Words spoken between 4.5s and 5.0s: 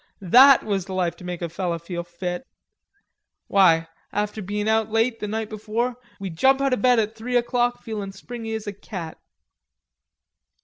out